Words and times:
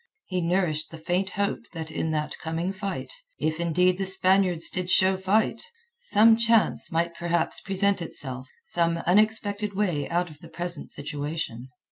He 0.25 0.41
nourished 0.41 0.89
the 0.89 0.97
faint 0.97 1.29
hope 1.29 1.69
that 1.73 1.91
in 1.91 2.09
that 2.09 2.39
coming 2.39 2.73
fight—if 2.73 3.59
indeed 3.59 3.99
the 3.99 4.07
Spaniards 4.07 4.71
did 4.71 4.89
show 4.89 5.15
fight—some 5.15 6.37
chance 6.37 6.91
might 6.91 7.13
perhaps 7.13 7.61
present 7.61 8.01
itself, 8.01 8.49
some 8.65 8.97
unexpected 9.05 9.75
way 9.75 10.09
out 10.09 10.31
of 10.31 10.39
the 10.39 10.49
present 10.49 10.89
situation. 10.89 11.69